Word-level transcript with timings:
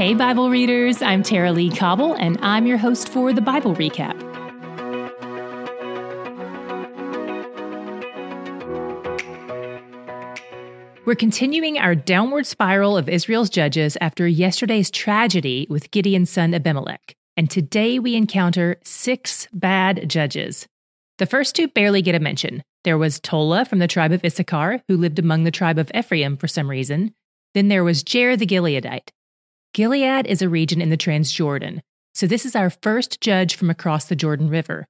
Hey, 0.00 0.14
Bible 0.14 0.48
readers, 0.48 1.02
I'm 1.02 1.22
Tara-Leigh 1.22 1.76
Cobble, 1.76 2.14
and 2.14 2.38
I'm 2.40 2.66
your 2.66 2.78
host 2.78 3.10
for 3.10 3.34
the 3.34 3.42
Bible 3.42 3.74
Recap. 3.74 4.18
We're 11.04 11.14
continuing 11.14 11.76
our 11.76 11.94
downward 11.94 12.46
spiral 12.46 12.96
of 12.96 13.10
Israel's 13.10 13.50
judges 13.50 13.98
after 14.00 14.26
yesterday's 14.26 14.90
tragedy 14.90 15.66
with 15.68 15.90
Gideon's 15.90 16.30
son 16.30 16.54
Abimelech, 16.54 17.14
and 17.36 17.50
today 17.50 17.98
we 17.98 18.14
encounter 18.14 18.78
six 18.82 19.48
bad 19.52 20.08
judges. 20.08 20.66
The 21.18 21.26
first 21.26 21.54
two 21.54 21.68
barely 21.68 22.00
get 22.00 22.14
a 22.14 22.20
mention. 22.20 22.62
There 22.84 22.96
was 22.96 23.20
Tola 23.20 23.66
from 23.66 23.80
the 23.80 23.86
tribe 23.86 24.12
of 24.12 24.24
Issachar, 24.24 24.82
who 24.88 24.96
lived 24.96 25.18
among 25.18 25.44
the 25.44 25.50
tribe 25.50 25.76
of 25.76 25.90
Ephraim 25.94 26.38
for 26.38 26.48
some 26.48 26.70
reason. 26.70 27.12
Then 27.52 27.68
there 27.68 27.84
was 27.84 28.02
Jair 28.02 28.38
the 28.38 28.46
Gileadite. 28.46 29.10
Gilead 29.72 30.26
is 30.26 30.42
a 30.42 30.48
region 30.48 30.80
in 30.80 30.90
the 30.90 30.96
Transjordan, 30.96 31.80
so 32.14 32.26
this 32.26 32.44
is 32.44 32.56
our 32.56 32.70
first 32.70 33.20
judge 33.20 33.54
from 33.54 33.70
across 33.70 34.06
the 34.06 34.16
Jordan 34.16 34.48
River. 34.48 34.86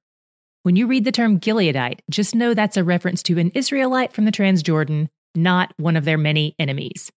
When 0.63 0.75
you 0.75 0.87
read 0.87 1.05
the 1.05 1.11
term 1.11 1.39
Gileadite, 1.39 1.99
just 2.09 2.35
know 2.35 2.53
that's 2.53 2.77
a 2.77 2.83
reference 2.83 3.23
to 3.23 3.37
an 3.37 3.51
Israelite 3.51 4.13
from 4.13 4.25
the 4.25 4.31
Transjordan 4.31 5.09
not 5.35 5.73
one 5.77 5.95
of 5.95 6.05
their 6.05 6.17
many 6.17 6.55
enemies. 6.59 7.11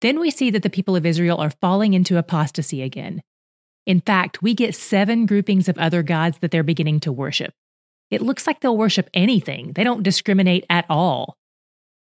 Then 0.00 0.18
we 0.18 0.30
see 0.30 0.50
that 0.50 0.62
the 0.62 0.70
people 0.70 0.96
of 0.96 1.06
Israel 1.06 1.38
are 1.38 1.52
falling 1.60 1.94
into 1.94 2.18
apostasy 2.18 2.82
again. 2.82 3.22
In 3.86 4.00
fact, 4.00 4.42
we 4.42 4.54
get 4.54 4.74
seven 4.74 5.26
groupings 5.26 5.68
of 5.68 5.78
other 5.78 6.02
gods 6.02 6.38
that 6.38 6.50
they're 6.50 6.62
beginning 6.62 7.00
to 7.00 7.12
worship. 7.12 7.52
It 8.10 8.22
looks 8.22 8.46
like 8.46 8.60
they'll 8.60 8.76
worship 8.76 9.08
anything, 9.14 9.72
they 9.72 9.84
don't 9.84 10.02
discriminate 10.02 10.64
at 10.68 10.86
all. 10.88 11.36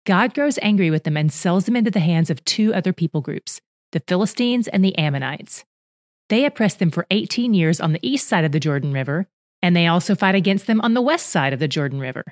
God 0.05 0.33
grows 0.35 0.59
angry 0.61 0.91
with 0.91 1.03
them 1.03 1.17
and 1.17 1.31
sells 1.31 1.65
them 1.65 1.75
into 1.75 1.89
the 1.89 1.99
hands 1.99 2.29
of 2.29 2.43
two 2.45 2.73
other 2.73 2.93
people 2.93 3.21
groups, 3.21 3.59
the 3.95 4.03
Philistines 4.09 4.67
and 4.67 4.83
the 4.83 4.95
Ammonites. 4.97 5.63
They 6.27 6.43
oppress 6.43 6.75
them 6.75 6.91
for 6.91 7.07
18 7.11 7.53
years 7.53 7.79
on 7.79 7.93
the 7.93 8.07
east 8.07 8.27
side 8.27 8.43
of 8.43 8.51
the 8.51 8.59
Jordan 8.59 8.91
River, 8.91 9.25
and 9.61 9.73
they 9.73 9.87
also 9.87 10.15
fight 10.15 10.35
against 10.35 10.67
them 10.67 10.81
on 10.81 10.93
the 10.93 11.01
west 11.01 11.29
side 11.29 11.53
of 11.53 11.59
the 11.59 11.67
Jordan 11.69 12.01
River. 12.01 12.25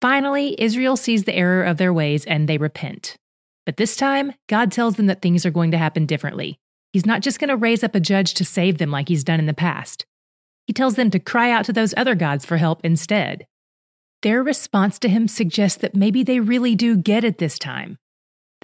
Finally, 0.00 0.54
Israel 0.56 0.96
sees 0.96 1.24
the 1.24 1.34
error 1.34 1.64
of 1.64 1.78
their 1.78 1.92
ways 1.92 2.24
and 2.26 2.48
they 2.48 2.58
repent. 2.58 3.16
But 3.66 3.76
this 3.76 3.96
time, 3.96 4.34
God 4.48 4.70
tells 4.70 4.94
them 4.94 5.06
that 5.06 5.20
things 5.20 5.44
are 5.44 5.50
going 5.50 5.72
to 5.72 5.78
happen 5.78 6.06
differently. 6.06 6.60
He's 6.92 7.06
not 7.06 7.22
just 7.22 7.40
going 7.40 7.48
to 7.48 7.56
raise 7.56 7.82
up 7.82 7.96
a 7.96 8.00
judge 8.00 8.34
to 8.34 8.44
save 8.44 8.78
them 8.78 8.92
like 8.92 9.08
he's 9.08 9.24
done 9.24 9.40
in 9.40 9.46
the 9.46 9.52
past. 9.52 10.06
He 10.68 10.72
tells 10.72 10.94
them 10.94 11.10
to 11.10 11.18
cry 11.18 11.50
out 11.50 11.64
to 11.64 11.72
those 11.72 11.92
other 11.96 12.14
gods 12.14 12.44
for 12.44 12.56
help 12.56 12.80
instead. 12.84 13.48
Their 14.22 14.44
response 14.44 15.00
to 15.00 15.08
him 15.08 15.26
suggests 15.26 15.78
that 15.78 15.96
maybe 15.96 16.22
they 16.22 16.38
really 16.38 16.76
do 16.76 16.96
get 16.96 17.24
it 17.24 17.38
this 17.38 17.58
time. 17.58 17.98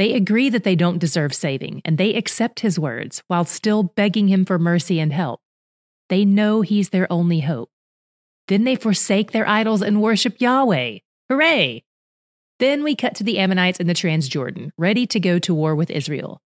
They 0.01 0.15
agree 0.15 0.49
that 0.49 0.65
they 0.65 0.77
don't 0.77 0.99
deserve 0.99 1.35
saving, 1.35 1.83
and 1.85 1.99
they 1.99 2.15
accept 2.15 2.61
his 2.61 2.79
words 2.79 3.23
while 3.27 3.45
still 3.45 3.83
begging 3.83 4.29
him 4.29 4.47
for 4.47 4.59
mercy 4.59 4.99
and 4.99 5.13
help. 5.13 5.43
They 6.09 6.25
know 6.25 6.63
he's 6.63 6.89
their 6.89 7.07
only 7.13 7.41
hope. 7.41 7.69
Then 8.49 8.65
they 8.65 8.77
forsake 8.77 9.33
their 9.33 9.47
idols 9.47 9.83
and 9.83 10.01
worship 10.01 10.41
Yahweh. 10.41 11.01
Hooray! 11.29 11.85
Then 12.61 12.83
we 12.83 12.97
cut 12.97 13.15
to 13.17 13.25
the 13.25 13.39
Ammonites 13.39 13.79
in 13.79 13.89
the 13.89 13.93
Transjordan, 13.93 14.71
ready 14.79 15.07
to 15.07 15.21
go 15.21 15.39
to 15.41 15.55
war 15.55 15.75
with 15.75 15.91
Israel. 15.91 16.41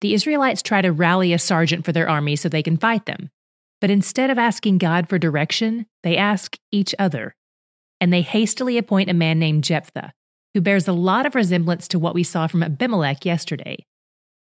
The 0.00 0.14
Israelites 0.14 0.62
try 0.62 0.80
to 0.80 0.92
rally 0.92 1.32
a 1.32 1.40
sergeant 1.40 1.84
for 1.84 1.90
their 1.90 2.08
army 2.08 2.36
so 2.36 2.48
they 2.48 2.62
can 2.62 2.76
fight 2.76 3.04
them. 3.04 3.30
But 3.80 3.90
instead 3.90 4.30
of 4.30 4.38
asking 4.38 4.78
God 4.78 5.08
for 5.08 5.18
direction, 5.18 5.86
they 6.04 6.16
ask 6.16 6.56
each 6.70 6.94
other. 7.00 7.34
And 8.00 8.12
they 8.12 8.22
hastily 8.22 8.78
appoint 8.78 9.10
a 9.10 9.12
man 9.12 9.40
named 9.40 9.64
Jephthah, 9.64 10.12
who 10.56 10.62
bears 10.62 10.88
a 10.88 10.92
lot 10.92 11.26
of 11.26 11.34
resemblance 11.34 11.86
to 11.86 11.98
what 11.98 12.14
we 12.14 12.22
saw 12.22 12.46
from 12.46 12.62
Abimelech 12.62 13.26
yesterday. 13.26 13.84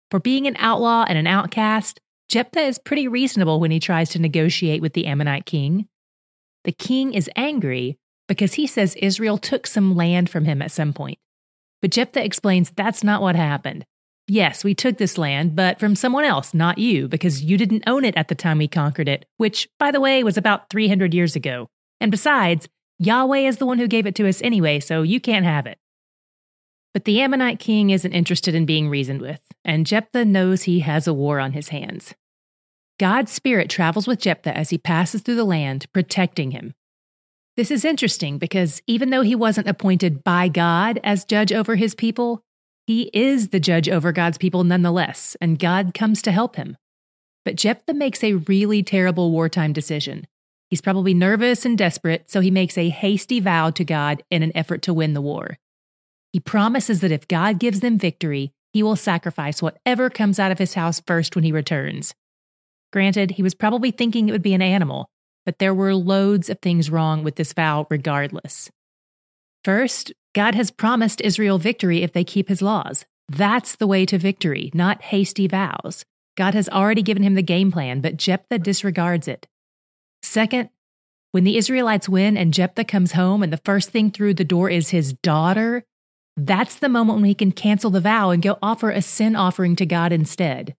For 0.10 0.20
being 0.20 0.48
an 0.48 0.56
outlaw 0.58 1.06
and 1.08 1.20
an 1.20 1.28
outcast, 1.28 2.00
Jephthah 2.30 2.64
is 2.64 2.80
pretty 2.80 3.08
reasonable 3.08 3.60
when 3.60 3.70
he 3.70 3.80
tries 3.80 4.10
to 4.10 4.20
negotiate 4.20 4.82
with 4.82 4.94
the 4.94 5.06
Ammonite 5.06 5.46
king. 5.46 5.88
The 6.64 6.72
king 6.72 7.14
is 7.14 7.30
angry 7.36 8.00
because 8.28 8.56
he 8.56 8.66
says 8.66 8.96
Israel 8.96 9.38
took 9.38 9.68
some 9.68 9.96
land 9.96 10.32
from 10.32 10.46
him 10.46 10.64
at 10.64 10.72
some 10.72 10.94
point. 10.94 11.20
But 11.80 11.92
Jephthah 11.92 12.26
explains 12.26 12.72
that's 12.72 13.04
not 13.04 13.22
what 13.22 13.36
happened. 13.36 13.86
Yes, 14.28 14.64
we 14.64 14.74
took 14.74 14.98
this 14.98 15.16
land, 15.16 15.56
but 15.56 15.80
from 15.80 15.96
someone 15.96 16.26
else, 16.26 16.56
not 16.56 16.80
you, 16.80 17.08
because 17.08 17.44
you 17.44 17.56
didn't 17.56 17.84
own 17.86 18.04
it 18.04 18.18
at 18.18 18.30
the 18.30 18.36
time 18.36 18.58
we 18.58 18.68
conquered 18.68 19.08
it, 19.08 19.26
which, 19.38 19.70
by 19.78 19.92
the 19.92 20.02
way, 20.02 20.24
was 20.24 20.38
about 20.38 20.72
300 20.72 21.14
years 21.14 21.36
ago. 21.36 21.68
And 22.02 22.10
besides, 22.10 22.68
Yahweh 22.98 23.48
is 23.48 23.58
the 23.58 23.68
one 23.68 23.78
who 23.78 23.88
gave 23.88 24.08
it 24.08 24.16
to 24.16 24.28
us 24.28 24.42
anyway, 24.42 24.80
so 24.80 25.04
you 25.04 25.20
can't 25.20 25.46
have 25.46 25.68
it. 25.68 25.78
But 26.94 27.06
the 27.06 27.22
Ammonite 27.22 27.60
king 27.60 27.90
isn't 27.92 28.12
interested 28.12 28.56
in 28.56 28.66
being 28.66 28.90
reasoned 28.90 29.22
with, 29.22 29.42
and 29.64 29.86
Jephthah 29.86 30.26
knows 30.26 30.64
he 30.64 30.80
has 30.80 31.08
a 31.08 31.14
war 31.14 31.40
on 31.40 31.54
his 31.54 31.70
hands. 31.70 32.16
God's 33.00 33.32
spirit 33.32 33.70
travels 33.70 34.08
with 34.08 34.20
Jephthah 34.20 34.58
as 34.58 34.72
he 34.72 34.78
passes 34.78 35.22
through 35.22 35.36
the 35.36 35.46
land, 35.46 35.86
protecting 35.94 36.52
him, 36.52 36.74
this 37.60 37.72
is 37.72 37.84
interesting 37.84 38.38
because 38.38 38.82
even 38.88 39.10
though 39.10 39.22
he 39.22 39.36
wasn't 39.36 39.68
appointed 39.68 40.24
by 40.24 40.48
God 40.48 40.98
as 41.04 41.26
judge 41.26 41.52
over 41.52 41.76
his 41.76 41.94
people, 41.94 42.42
he 42.88 43.10
is 43.14 43.50
the 43.50 43.60
judge 43.60 43.90
over 43.90 44.14
God's 44.14 44.38
people 44.38 44.64
nonetheless, 44.64 45.36
and 45.42 45.60
God 45.60 45.94
comes 45.94 46.22
to 46.22 46.32
help 46.32 46.56
him. 46.56 46.78
But 47.44 47.58
Jephthah 47.58 47.96
makes 47.96 48.24
a 48.24 48.36
really 48.36 48.82
terrible 48.82 49.32
wartime 49.32 49.74
decision. 49.74 50.26
He's 50.70 50.80
probably 50.80 51.14
nervous 51.14 51.66
and 51.66 51.78
desperate, 51.78 52.32
so 52.32 52.40
he 52.40 52.50
makes 52.50 52.78
a 52.78 52.88
hasty 52.88 53.42
vow 53.42 53.72
to 53.72 53.84
God 53.84 54.24
in 54.32 54.42
an 54.42 54.54
effort 54.56 54.82
to 54.84 54.94
win 54.94 55.14
the 55.14 55.20
war. 55.20 55.58
He 56.32 56.40
promises 56.40 57.02
that 57.02 57.12
if 57.12 57.28
God 57.28 57.60
gives 57.60 57.80
them 57.80 57.98
victory, 57.98 58.52
he 58.72 58.84
will 58.84 58.96
sacrifice 58.96 59.62
whatever 59.62 60.10
comes 60.10 60.40
out 60.40 60.52
of 60.52 60.60
his 60.60 60.76
house 60.76 61.02
first 61.06 61.36
when 61.36 61.44
he 61.44 61.52
returns. 61.52 62.14
Granted, 62.92 63.32
he 63.32 63.44
was 63.44 63.56
probably 63.56 63.92
thinking 63.92 64.30
it 64.30 64.32
would 64.32 64.42
be 64.42 64.54
an 64.54 64.62
animal, 64.62 65.10
but 65.46 65.60
there 65.60 65.74
were 65.74 65.96
loads 65.96 66.50
of 66.50 66.60
things 66.60 66.90
wrong 66.90 67.24
with 67.24 67.36
this 67.36 67.54
vow 67.54 67.88
regardless. 67.90 68.70
First, 69.64 70.14
God 70.34 70.56
has 70.56 70.72
promised 70.72 71.22
Israel 71.22 71.58
victory 71.58 72.04
if 72.04 72.14
they 72.14 72.24
keep 72.24 72.50
his 72.50 72.62
laws. 72.62 73.06
That's 73.28 73.76
the 73.76 73.88
way 73.88 74.06
to 74.06 74.18
victory, 74.18 74.72
not 74.74 75.02
hasty 75.02 75.48
vows. 75.48 76.06
God 76.38 76.54
has 76.54 76.70
already 76.70 77.02
given 77.02 77.24
him 77.24 77.36
the 77.36 77.42
game 77.42 77.72
plan, 77.72 78.02
but 78.02 78.18
Jephthah 78.18 78.60
disregards 78.60 79.28
it. 79.28 79.48
Second, 80.22 80.70
when 81.32 81.44
the 81.44 81.58
Israelites 81.58 82.10
win 82.10 82.38
and 82.38 82.54
Jephthah 82.54 82.86
comes 82.86 83.12
home 83.12 83.44
and 83.44 83.54
the 83.54 83.58
first 83.58 83.90
thing 83.90 84.10
through 84.10 84.36
the 84.36 84.44
door 84.44 84.70
is 84.70 84.90
his 84.90 85.14
daughter, 85.14 85.84
that's 86.48 86.76
the 86.76 86.90
moment 86.90 87.18
when 87.18 87.26
he 87.26 87.36
can 87.36 87.52
cancel 87.52 87.90
the 87.90 88.02
vow 88.02 88.30
and 88.30 88.42
go 88.42 88.58
offer 88.62 88.92
a 88.92 89.02
sin 89.02 89.36
offering 89.36 89.76
to 89.78 89.86
God 89.86 90.12
instead. 90.12 90.76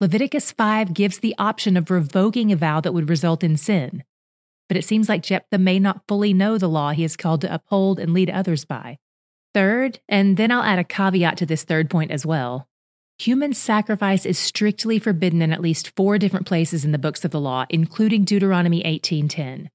Leviticus 0.00 0.52
5 0.52 0.94
gives 0.94 1.18
the 1.18 1.34
option 1.38 1.76
of 1.76 1.90
revoking 1.90 2.52
a 2.52 2.56
vow 2.56 2.80
that 2.80 2.92
would 2.94 3.08
result 3.08 3.42
in 3.42 3.56
sin. 3.56 4.04
But 4.68 4.76
it 4.76 4.84
seems 4.84 5.08
like 5.08 5.22
Jephthah 5.22 5.58
may 5.58 5.78
not 5.78 6.02
fully 6.06 6.32
know 6.32 6.58
the 6.58 6.68
law 6.68 6.92
he 6.92 7.04
is 7.04 7.16
called 7.16 7.40
to 7.40 7.52
uphold 7.52 7.98
and 7.98 8.12
lead 8.12 8.30
others 8.30 8.64
by. 8.64 8.98
Third, 9.54 10.00
and 10.08 10.36
then 10.36 10.52
I'll 10.52 10.62
add 10.62 10.78
a 10.78 10.84
caveat 10.84 11.38
to 11.38 11.46
this 11.46 11.64
third 11.64 11.90
point 11.90 12.10
as 12.10 12.24
well 12.24 12.68
human 13.18 13.52
sacrifice 13.52 14.24
is 14.24 14.38
strictly 14.38 14.98
forbidden 14.98 15.42
in 15.42 15.52
at 15.52 15.60
least 15.60 15.94
four 15.96 16.18
different 16.18 16.46
places 16.46 16.84
in 16.84 16.92
the 16.92 16.98
books 16.98 17.24
of 17.24 17.32
the 17.32 17.40
law, 17.40 17.66
including 17.68 18.24
Deuteronomy 18.24 18.82
18:10. 18.84 19.70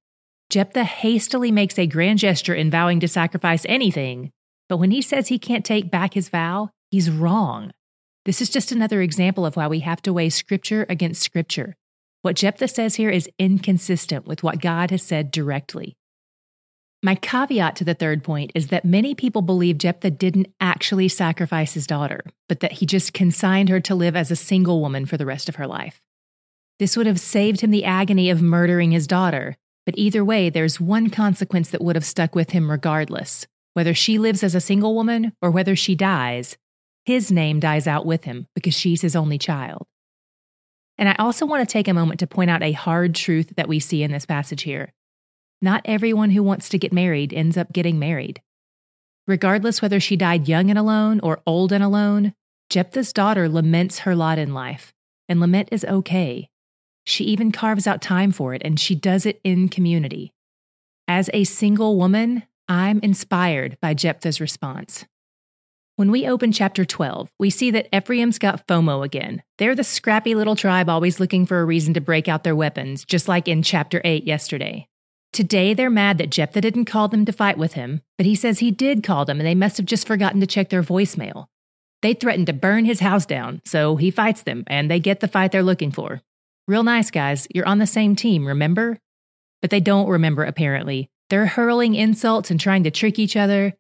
Jephthah 0.50 0.84
hastily 0.84 1.52
makes 1.52 1.78
a 1.78 1.88
grand 1.88 2.20
gesture 2.20 2.56
in 2.56 2.72
vowing 2.72 3.00
to 3.00 3.08
sacrifice 3.08 3.66
anything, 3.68 4.32
but 4.74 4.80
when 4.80 4.90
he 4.90 5.04
says 5.04 5.28
he 5.28 5.38
can't 5.38 5.64
take 5.64 5.92
back 5.92 6.16
his 6.16 6.30
vow, 6.30 6.72
he's 6.90 7.12
wrong. 7.12 7.72
This 8.26 8.42
is 8.42 8.50
just 8.50 8.72
another 8.72 9.04
example 9.04 9.46
of 9.46 9.56
why 9.56 9.68
we 9.68 9.82
have 9.82 10.02
to 10.02 10.12
weigh 10.12 10.32
scripture 10.32 10.88
against 10.90 11.22
scripture. 11.22 11.76
What 12.24 12.38
Jephthah 12.38 12.70
says 12.70 12.96
here 12.96 13.12
is 13.12 13.30
inconsistent 13.38 14.26
with 14.26 14.42
what 14.42 14.60
God 14.60 14.90
has 14.90 15.04
said 15.04 15.30
directly. 15.30 15.96
My 17.04 17.14
caveat 17.14 17.76
to 17.76 17.84
the 17.84 17.94
third 17.94 18.24
point 18.24 18.52
is 18.56 18.70
that 18.70 18.84
many 18.84 19.14
people 19.14 19.44
believe 19.44 19.78
Jephthah 19.78 20.10
didn't 20.10 20.52
actually 20.60 21.08
sacrifice 21.08 21.76
his 21.76 21.86
daughter, 21.86 22.22
but 22.50 22.62
that 22.62 22.72
he 22.72 22.88
just 22.88 23.14
consigned 23.14 23.70
her 23.70 23.80
to 23.82 23.94
live 23.94 24.16
as 24.16 24.32
a 24.32 24.36
single 24.36 24.82
woman 24.82 25.06
for 25.06 25.18
the 25.18 25.28
rest 25.28 25.50
of 25.50 25.58
her 25.58 25.68
life. 25.68 26.02
This 26.80 26.98
would 26.98 27.06
have 27.06 27.20
saved 27.20 27.62
him 27.62 27.70
the 27.70 27.86
agony 27.86 28.32
of 28.32 28.42
murdering 28.42 28.90
his 28.90 29.06
daughter, 29.06 29.56
but 29.86 30.00
either 30.00 30.26
way, 30.26 30.50
there's 30.50 30.82
one 30.82 31.12
consequence 31.12 31.70
that 31.70 31.84
would 31.84 31.96
have 31.96 32.04
stuck 32.04 32.34
with 32.34 32.50
him 32.50 32.72
regardless. 32.72 33.46
Whether 33.74 33.94
she 33.94 34.18
lives 34.18 34.44
as 34.44 34.56
a 34.56 34.62
single 34.62 34.96
woman 34.96 35.34
or 35.42 35.52
whether 35.52 35.76
she 35.76 35.96
dies, 35.96 36.58
his 37.06 37.32
name 37.32 37.60
dies 37.60 37.88
out 37.88 38.06
with 38.06 38.24
him 38.24 38.48
because 38.56 38.74
she's 38.74 39.02
his 39.02 39.16
only 39.16 39.38
child. 39.38 39.88
And 40.98 41.10
I 41.10 41.16
also 41.18 41.46
want 41.46 41.68
to 41.68 41.72
take 41.72 41.88
a 41.88 41.94
moment 41.94 42.20
to 42.20 42.28
point 42.28 42.50
out 42.50 42.62
a 42.62 42.72
hard 42.72 43.16
truth 43.16 43.54
that 43.58 43.68
we 43.68 43.80
see 43.80 44.04
in 44.04 44.12
this 44.12 44.26
passage 44.26 44.62
here. 44.62 44.94
Not 45.62 45.82
everyone 45.86 46.30
who 46.32 46.44
wants 46.44 46.70
to 46.70 46.78
get 46.78 46.94
married 46.94 47.34
ends 47.34 47.58
up 47.58 47.74
getting 47.74 47.98
married. 47.98 48.42
Regardless 49.28 49.82
whether 49.82 50.00
she 50.00 50.18
died 50.18 50.48
young 50.48 50.70
and 50.70 50.78
alone 50.78 51.20
or 51.22 51.42
old 51.48 51.72
and 51.72 51.84
alone, 51.84 52.34
Jephthah's 52.70 53.14
daughter 53.14 53.48
laments 53.48 54.00
her 54.00 54.16
lot 54.16 54.38
in 54.38 54.54
life, 54.54 54.94
and 55.30 55.40
lament 55.40 55.70
is 55.72 55.86
okay. 55.86 56.50
She 57.06 57.24
even 57.26 57.52
carves 57.52 57.88
out 57.88 58.02
time 58.02 58.32
for 58.32 58.54
it, 58.54 58.62
and 58.64 58.80
she 58.80 58.96
does 58.96 59.26
it 59.26 59.40
in 59.44 59.70
community. 59.70 60.34
As 61.08 61.30
a 61.34 61.44
single 61.44 61.98
woman, 61.98 62.44
I'm 62.68 63.00
inspired 63.00 63.78
by 63.82 63.94
Jephthah's 63.94 64.40
response. 64.40 65.06
When 65.96 66.12
we 66.12 66.28
open 66.28 66.52
chapter 66.52 66.86
12, 66.86 67.30
we 67.38 67.50
see 67.50 67.72
that 67.72 67.90
Ephraim's 67.94 68.40
got 68.40 68.66
FOMO 68.68 69.06
again. 69.06 69.44
They're 69.58 69.76
the 69.76 69.84
scrappy 69.84 70.34
little 70.34 70.56
tribe 70.56 70.90
always 70.90 71.20
looking 71.20 71.46
for 71.46 71.60
a 71.60 71.66
reason 71.66 71.94
to 71.94 72.02
break 72.02 72.28
out 72.28 72.44
their 72.44 72.56
weapons, 72.56 73.06
just 73.06 73.28
like 73.28 73.48
in 73.48 73.64
chapter 73.64 74.02
8 74.04 74.24
yesterday. 74.24 74.88
Today, 75.34 75.74
they're 75.74 75.90
mad 75.90 76.20
that 76.20 76.30
Jephthah 76.30 76.62
didn't 76.62 76.86
call 76.86 77.10
them 77.10 77.26
to 77.26 77.32
fight 77.32 77.58
with 77.58 77.74
him, 77.74 78.02
but 78.18 78.26
he 78.26 78.34
says 78.34 78.60
he 78.60 78.72
did 78.72 79.04
call 79.04 79.26
them 79.26 79.40
and 79.40 79.48
they 79.48 79.56
must 79.56 79.78
have 79.78 79.86
just 79.86 80.08
forgotten 80.08 80.40
to 80.40 80.48
check 80.48 80.70
their 80.70 80.84
voicemail. 80.84 81.48
They 82.02 82.14
threatened 82.14 82.48
to 82.48 82.54
burn 82.54 82.86
his 82.86 83.02
house 83.02 83.26
down, 83.26 83.62
so 83.66 83.96
he 83.96 84.10
fights 84.10 84.44
them 84.44 84.64
and 84.68 84.90
they 84.90 85.00
get 85.00 85.20
the 85.20 85.28
fight 85.28 85.52
they're 85.52 85.64
looking 85.64 85.92
for. 85.92 86.22
Real 86.68 86.84
nice, 86.84 87.12
guys. 87.12 87.48
You're 87.54 87.68
on 87.68 87.80
the 87.80 87.88
same 87.88 88.16
team, 88.16 88.46
remember? 88.46 89.00
But 89.62 89.70
they 89.70 89.80
don't 89.80 90.10
remember, 90.10 90.44
apparently. 90.44 91.10
They're 91.34 91.48
hurling 91.48 91.96
insults 91.96 92.52
and 92.52 92.60
trying 92.60 92.84
to 92.84 92.92
trick 92.92 93.18
each 93.18 93.36
other. 93.36 93.74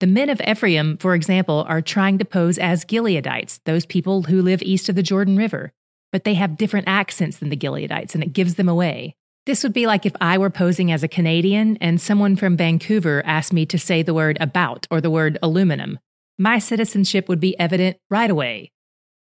The 0.00 0.06
men 0.06 0.28
of 0.28 0.42
Ephraim, 0.46 0.98
for 0.98 1.14
example, 1.14 1.64
are 1.66 1.80
trying 1.80 2.18
to 2.18 2.26
pose 2.26 2.58
as 2.58 2.84
Gileadites, 2.84 3.60
those 3.64 3.86
people 3.86 4.24
who 4.24 4.42
live 4.42 4.60
east 4.60 4.90
of 4.90 4.94
the 4.94 5.02
Jordan 5.02 5.38
River, 5.38 5.72
but 6.12 6.24
they 6.24 6.34
have 6.34 6.58
different 6.58 6.86
accents 6.86 7.38
than 7.38 7.48
the 7.48 7.56
Gileadites, 7.56 8.12
and 8.12 8.22
it 8.22 8.34
gives 8.34 8.56
them 8.56 8.68
away. 8.68 9.14
This 9.46 9.62
would 9.62 9.72
be 9.72 9.86
like 9.86 10.04
if 10.04 10.12
I 10.20 10.36
were 10.36 10.50
posing 10.50 10.92
as 10.92 11.02
a 11.02 11.08
Canadian 11.08 11.78
and 11.80 11.98
someone 11.98 12.36
from 12.36 12.58
Vancouver 12.58 13.22
asked 13.24 13.54
me 13.54 13.64
to 13.64 13.78
say 13.78 14.02
the 14.02 14.12
word 14.12 14.36
about 14.38 14.86
or 14.90 15.00
the 15.00 15.08
word 15.08 15.38
aluminum. 15.42 15.98
My 16.36 16.58
citizenship 16.58 17.26
would 17.26 17.40
be 17.40 17.58
evident 17.58 17.96
right 18.10 18.30
away. 18.30 18.70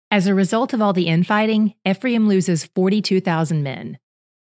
As 0.10 0.26
a 0.26 0.34
result 0.34 0.72
of 0.72 0.82
all 0.82 0.94
the 0.94 1.08
infighting, 1.08 1.74
Ephraim 1.86 2.30
loses 2.30 2.64
42,000 2.64 3.62
men. 3.62 3.98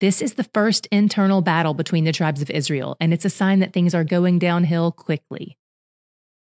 This 0.01 0.23
is 0.23 0.35
the 0.35 0.45
first 0.55 0.87
internal 0.91 1.43
battle 1.43 1.75
between 1.75 2.05
the 2.05 2.13
tribes 2.13 2.41
of 2.41 2.49
Israel, 2.49 2.97
and 3.01 3.13
it's 3.13 3.27
a 3.27 3.31
sign 3.31 3.59
that 3.59 3.75
things 3.75 3.95
are 3.95 4.03
going 4.03 4.39
downhill 4.39 4.93
quickly. 4.93 5.59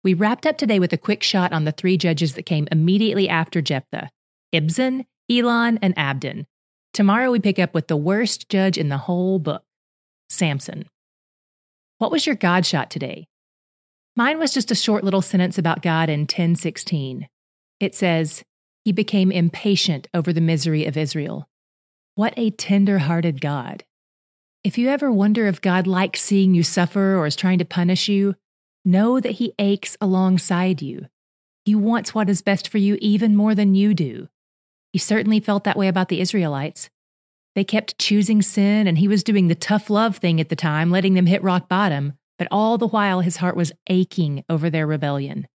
We 0.02 0.14
wrapped 0.14 0.46
up 0.46 0.58
today 0.58 0.80
with 0.80 0.94
a 0.94 0.98
quick 0.98 1.24
shot 1.24 1.52
on 1.52 1.66
the 1.66 1.74
three 1.74 1.98
judges 1.98 2.36
that 2.36 2.46
came 2.46 2.70
immediately 2.72 3.28
after 3.28 3.62
Jephthah 3.62 4.12
Ibzan, 4.56 5.06
Elon, 5.30 5.78
and 5.82 5.94
Abdon. 5.98 6.48
Tomorrow 6.94 7.32
we 7.32 7.40
pick 7.40 7.60
up 7.60 7.74
with 7.74 7.88
the 7.88 7.98
worst 7.98 8.48
judge 8.48 8.78
in 8.78 8.88
the 8.88 8.98
whole 8.98 9.40
book 9.40 9.64
Samson. 10.30 10.86
What 11.98 12.12
was 12.12 12.26
your 12.26 12.38
God 12.38 12.66
shot 12.66 12.90
today? 12.90 13.28
Mine 14.16 14.40
was 14.40 14.54
just 14.54 14.72
a 14.72 14.76
short 14.76 15.04
little 15.04 15.22
sentence 15.22 15.58
about 15.58 15.82
God 15.82 16.10
in 16.10 16.22
1016. 16.22 17.28
It 17.82 17.94
says, 17.94 18.42
He 18.86 18.94
became 18.94 19.34
impatient 19.34 20.08
over 20.14 20.32
the 20.32 20.40
misery 20.40 20.86
of 20.86 20.96
Israel. 20.96 21.49
What 22.20 22.34
a 22.36 22.50
tender 22.50 22.98
hearted 22.98 23.40
God. 23.40 23.86
If 24.66 24.78
you 24.78 24.90
ever 24.90 25.10
wonder 25.10 25.48
if 25.48 25.62
God 25.62 25.88
likes 25.88 26.20
seeing 26.20 26.54
you 26.54 26.64
suffer 26.64 27.16
or 27.16 27.26
is 27.26 27.38
trying 27.38 27.60
to 27.60 27.64
punish 27.64 28.10
you, 28.10 28.36
Know 28.84 29.22
that 29.22 29.36
He 29.36 29.54
aches 29.58 29.96
alongside 30.02 30.82
you. 30.82 31.06
He 31.64 31.76
wants 31.76 32.14
what 32.14 32.30
is 32.30 32.42
best 32.42 32.68
for 32.68 32.78
you 32.78 32.98
even 33.00 33.38
more 33.38 33.56
than 33.56 33.74
you 33.74 33.94
do. 33.94 34.28
He 34.92 35.00
certainly 35.00 35.40
felt 35.40 35.64
that 35.64 35.78
way 35.78 35.88
about 35.88 36.10
the 36.10 36.20
Israelites. 36.20 36.90
They 37.56 37.64
kept 37.64 37.98
choosing 37.98 38.42
sin, 38.42 38.86
and 38.86 38.98
He 38.98 39.08
was 39.08 39.24
doing 39.24 39.48
the 39.48 39.56
tough 39.56 39.90
love 39.90 40.18
thing 40.18 40.42
at 40.42 40.50
the 40.50 40.58
time, 40.58 40.92
letting 40.92 41.14
them 41.14 41.26
hit 41.26 41.42
rock 41.42 41.70
bottom, 41.70 42.16
but 42.38 42.50
all 42.52 42.78
the 42.78 42.90
while 42.90 43.22
His 43.22 43.38
heart 43.38 43.56
was 43.56 43.72
aching 43.88 44.44
over 44.50 44.70
their 44.70 44.86
rebellion. 44.86 45.48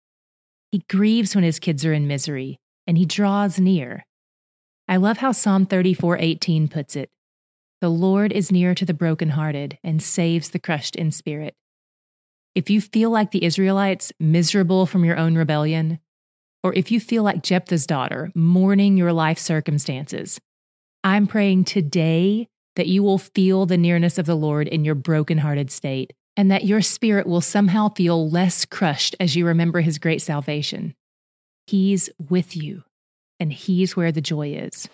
He 0.73 0.83
grieves 0.89 1.35
when 1.35 1.45
His 1.45 1.59
kids 1.59 1.85
are 1.85 1.93
in 1.93 2.07
misery, 2.09 2.59
and 2.87 2.97
He 2.97 3.05
draws 3.05 3.61
near. 3.61 4.07
I 4.87 4.97
love 4.97 5.19
how 5.19 5.33
Psalm 5.33 5.67
34:18 5.67 6.69
puts 6.69 6.95
it. 6.95 7.11
The 7.81 7.89
Lord 7.89 8.33
is 8.33 8.53
near 8.53 8.75
to 8.75 8.85
the 8.85 8.95
brokenhearted 8.95 9.79
and 9.83 10.03
saves 10.03 10.51
the 10.51 10.59
crushed 10.59 10.97
in 10.97 11.11
spirit. 11.11 11.55
If 12.55 12.71
you 12.71 12.81
feel 12.81 13.11
like 13.11 13.31
the 13.31 13.45
Israelites, 13.45 14.13
miserable 14.21 14.87
from 14.87 15.05
your 15.05 15.17
own 15.17 15.35
rebellion, 15.35 15.99
or 16.63 16.73
if 16.75 16.91
you 16.91 17.01
feel 17.01 17.23
like 17.23 17.43
Jephthah's 17.43 17.87
daughter, 17.87 18.31
mourning 18.35 18.97
your 18.97 19.13
life 19.13 19.39
circumstances, 19.39 20.41
I'm 21.03 21.27
praying 21.27 21.65
today 21.65 22.49
that 22.77 22.87
you 22.87 23.03
will 23.03 23.19
feel 23.19 23.67
the 23.67 23.77
nearness 23.77 24.19
of 24.19 24.27
the 24.27 24.37
Lord 24.37 24.69
in 24.69 24.85
your 24.85 24.95
brokenhearted 24.95 25.71
state, 25.71 26.13
and 26.37 26.51
that 26.51 26.65
your 26.65 26.81
spirit 26.81 27.27
will 27.27 27.41
somehow 27.41 27.89
feel 27.91 28.31
less 28.31 28.65
crushed 28.65 29.15
as 29.21 29.37
you 29.37 29.47
remember 29.47 29.81
his 29.81 29.99
great 29.99 30.23
salvation. 30.23 30.95
He's 31.67 32.11
with 32.29 32.57
you, 32.57 32.85
and 33.44 33.52
he's 33.52 33.94
where 33.94 34.11
the 34.11 34.23
joy 34.23 34.49
is. 34.55 34.88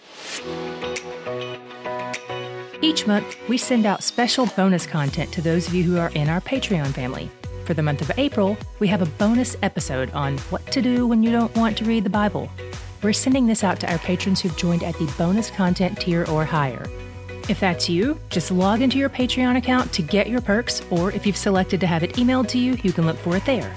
Each 2.82 3.06
month, 3.06 3.36
we 3.48 3.56
send 3.56 3.86
out 3.86 4.02
special 4.02 4.46
bonus 4.56 4.86
content 4.86 5.30
to 5.34 5.40
those 5.40 5.68
of 5.68 5.74
you 5.74 5.84
who 5.84 5.98
are 5.98 6.10
in 6.16 6.28
our 6.28 6.40
Patreon 6.40 6.88
family. 6.88 7.30
For 7.64 7.74
the 7.74 7.82
month 7.84 8.00
of 8.00 8.10
April, 8.18 8.58
we 8.80 8.88
have 8.88 9.02
a 9.02 9.06
bonus 9.06 9.56
episode 9.62 10.10
on 10.14 10.36
what 10.50 10.66
to 10.72 10.82
do 10.82 11.06
when 11.06 11.22
you 11.22 11.30
don't 11.30 11.54
want 11.54 11.78
to 11.78 11.84
read 11.84 12.02
the 12.02 12.10
Bible. 12.10 12.50
We're 13.04 13.12
sending 13.12 13.46
this 13.46 13.62
out 13.62 13.78
to 13.80 13.92
our 13.92 13.98
patrons 13.98 14.40
who've 14.40 14.56
joined 14.56 14.82
at 14.82 14.96
the 14.96 15.14
bonus 15.16 15.48
content 15.48 16.00
tier 16.00 16.24
or 16.24 16.44
higher. 16.44 16.84
If 17.48 17.60
that's 17.60 17.88
you, 17.88 18.18
just 18.30 18.50
log 18.50 18.82
into 18.82 18.98
your 18.98 19.10
Patreon 19.10 19.58
account 19.58 19.92
to 19.92 20.02
get 20.02 20.28
your 20.28 20.40
perks, 20.40 20.82
or 20.90 21.12
if 21.12 21.24
you've 21.24 21.36
selected 21.36 21.78
to 21.82 21.86
have 21.86 22.02
it 22.02 22.14
emailed 22.14 22.48
to 22.48 22.58
you, 22.58 22.76
you 22.82 22.92
can 22.92 23.06
look 23.06 23.18
for 23.18 23.36
it 23.36 23.44
there. 23.44 23.72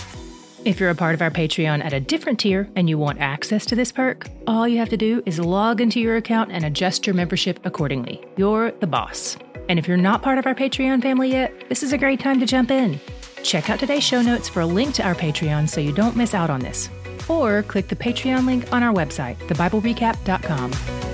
If 0.65 0.79
you're 0.79 0.89
a 0.89 0.95
part 0.95 1.13
of 1.13 1.21
our 1.21 1.29
Patreon 1.29 1.83
at 1.83 1.91
a 1.91 1.99
different 1.99 2.39
tier 2.39 2.69
and 2.77 2.87
you 2.87 2.97
want 2.97 3.19
access 3.19 3.65
to 3.65 3.75
this 3.75 3.91
perk, 3.91 4.27
all 4.47 4.65
you 4.65 4.77
have 4.77 4.87
to 4.89 4.97
do 4.97 5.21
is 5.25 5.37
log 5.37 5.81
into 5.81 5.99
your 5.99 6.15
account 6.15 6.53
and 6.53 6.63
adjust 6.63 7.05
your 7.05 7.13
membership 7.13 7.59
accordingly. 7.65 8.23
You're 8.37 8.71
the 8.71 8.87
boss. 8.87 9.35
And 9.67 9.77
if 9.77 9.89
you're 9.89 9.97
not 9.97 10.21
part 10.21 10.37
of 10.37 10.45
our 10.45 10.55
Patreon 10.55 11.01
family 11.01 11.31
yet, 11.31 11.53
this 11.67 11.83
is 11.83 11.91
a 11.91 11.97
great 11.97 12.21
time 12.21 12.39
to 12.39 12.45
jump 12.45 12.71
in. 12.71 12.97
Check 13.43 13.69
out 13.69 13.77
today's 13.79 14.05
show 14.05 14.21
notes 14.21 14.47
for 14.47 14.61
a 14.61 14.65
link 14.65 14.95
to 14.95 15.03
our 15.03 15.15
Patreon 15.15 15.67
so 15.67 15.81
you 15.81 15.91
don't 15.91 16.15
miss 16.15 16.33
out 16.33 16.49
on 16.49 16.61
this. 16.61 16.89
Or 17.27 17.63
click 17.63 17.89
the 17.89 17.97
Patreon 17.97 18.45
link 18.45 18.71
on 18.71 18.83
our 18.83 18.93
website, 18.93 19.35
thebiblerecap.com. 19.47 21.12